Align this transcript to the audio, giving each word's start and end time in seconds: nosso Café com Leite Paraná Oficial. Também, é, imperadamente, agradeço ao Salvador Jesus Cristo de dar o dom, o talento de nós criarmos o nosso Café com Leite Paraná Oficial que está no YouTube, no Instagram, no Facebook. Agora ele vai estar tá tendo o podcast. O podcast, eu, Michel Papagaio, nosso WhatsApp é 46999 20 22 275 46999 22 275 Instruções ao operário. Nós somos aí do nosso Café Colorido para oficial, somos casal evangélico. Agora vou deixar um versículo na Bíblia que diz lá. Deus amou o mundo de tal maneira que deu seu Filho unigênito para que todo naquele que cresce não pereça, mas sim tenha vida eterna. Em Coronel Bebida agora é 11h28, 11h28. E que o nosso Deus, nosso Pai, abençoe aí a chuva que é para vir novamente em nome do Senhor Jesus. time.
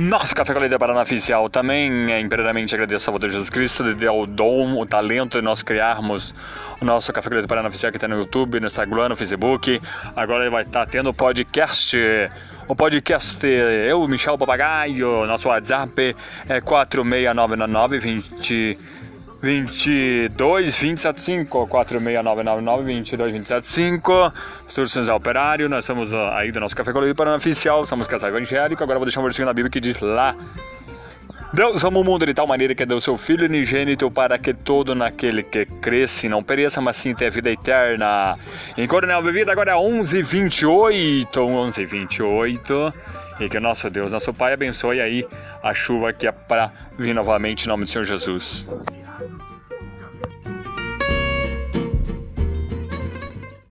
nosso 0.00 0.34
Café 0.34 0.54
com 0.54 0.60
Leite 0.60 0.78
Paraná 0.78 1.02
Oficial. 1.02 1.50
Também, 1.50 2.10
é, 2.10 2.18
imperadamente, 2.18 2.74
agradeço 2.74 3.02
ao 3.02 3.12
Salvador 3.12 3.28
Jesus 3.28 3.50
Cristo 3.50 3.84
de 3.84 4.06
dar 4.06 4.12
o 4.12 4.26
dom, 4.26 4.80
o 4.80 4.86
talento 4.86 5.36
de 5.38 5.44
nós 5.44 5.62
criarmos 5.62 6.34
o 6.80 6.84
nosso 6.86 7.12
Café 7.12 7.28
com 7.28 7.34
Leite 7.34 7.46
Paraná 7.46 7.68
Oficial 7.68 7.92
que 7.92 7.98
está 7.98 8.08
no 8.08 8.16
YouTube, 8.16 8.58
no 8.60 8.66
Instagram, 8.66 9.10
no 9.10 9.16
Facebook. 9.16 9.78
Agora 10.16 10.44
ele 10.44 10.50
vai 10.50 10.62
estar 10.62 10.86
tá 10.86 10.90
tendo 10.90 11.10
o 11.10 11.14
podcast. 11.14 11.98
O 12.66 12.74
podcast, 12.74 13.46
eu, 13.46 14.08
Michel 14.08 14.38
Papagaio, 14.38 15.26
nosso 15.26 15.48
WhatsApp 15.48 16.16
é 16.48 16.60
46999 16.62 17.98
20 17.98 18.78
22 19.42 20.28
275 20.74 21.66
46999 21.66 22.84
22 22.84 23.32
275 23.32 24.32
Instruções 24.66 25.08
ao 25.08 25.16
operário. 25.16 25.68
Nós 25.68 25.84
somos 25.84 26.12
aí 26.12 26.52
do 26.52 26.60
nosso 26.60 26.76
Café 26.76 26.92
Colorido 26.92 27.14
para 27.14 27.34
oficial, 27.34 27.84
somos 27.86 28.06
casal 28.06 28.30
evangélico. 28.30 28.82
Agora 28.82 28.98
vou 28.98 29.06
deixar 29.06 29.20
um 29.20 29.24
versículo 29.24 29.46
na 29.46 29.54
Bíblia 29.54 29.70
que 29.70 29.80
diz 29.80 30.00
lá. 30.00 30.36
Deus 31.52 31.84
amou 31.84 32.02
o 32.02 32.06
mundo 32.06 32.24
de 32.24 32.32
tal 32.32 32.46
maneira 32.46 32.76
que 32.76 32.86
deu 32.86 33.00
seu 33.00 33.16
Filho 33.16 33.46
unigênito 33.46 34.08
para 34.08 34.38
que 34.38 34.54
todo 34.54 34.94
naquele 34.94 35.42
que 35.42 35.66
cresce 35.66 36.28
não 36.28 36.44
pereça, 36.44 36.80
mas 36.80 36.96
sim 36.96 37.12
tenha 37.12 37.28
vida 37.28 37.50
eterna. 37.50 38.38
Em 38.78 38.86
Coronel 38.86 39.20
Bebida 39.20 39.50
agora 39.50 39.72
é 39.72 39.74
11h28, 39.74 41.26
11h28. 41.32 42.94
E 43.40 43.48
que 43.48 43.56
o 43.56 43.60
nosso 43.60 43.90
Deus, 43.90 44.12
nosso 44.12 44.32
Pai, 44.32 44.52
abençoe 44.52 45.00
aí 45.00 45.26
a 45.60 45.74
chuva 45.74 46.12
que 46.12 46.28
é 46.28 46.30
para 46.30 46.70
vir 46.96 47.14
novamente 47.14 47.64
em 47.64 47.68
nome 47.68 47.84
do 47.84 47.90
Senhor 47.90 48.04
Jesus. 48.04 48.64
time. 49.20 49.59